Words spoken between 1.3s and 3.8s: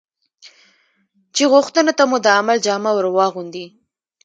چې غوښتنو ته مو د عمل جامه ور واغوندي.